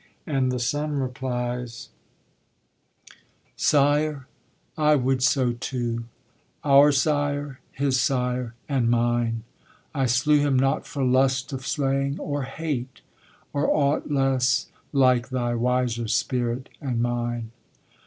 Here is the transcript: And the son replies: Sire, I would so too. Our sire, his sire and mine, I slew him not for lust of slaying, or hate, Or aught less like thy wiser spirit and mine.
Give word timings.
And 0.25 0.51
the 0.51 0.57
son 0.59 0.93
replies: 0.93 1.89
Sire, 3.55 4.25
I 4.75 4.95
would 4.95 5.21
so 5.21 5.51
too. 5.53 6.05
Our 6.63 6.91
sire, 6.91 7.59
his 7.71 7.99
sire 8.01 8.55
and 8.67 8.89
mine, 8.89 9.43
I 9.93 10.07
slew 10.07 10.39
him 10.39 10.57
not 10.57 10.87
for 10.87 11.03
lust 11.03 11.53
of 11.53 11.67
slaying, 11.67 12.19
or 12.19 12.41
hate, 12.45 13.01
Or 13.53 13.69
aught 13.69 14.09
less 14.09 14.69
like 14.91 15.29
thy 15.29 15.53
wiser 15.53 16.07
spirit 16.07 16.69
and 16.81 16.99
mine. 16.99 17.51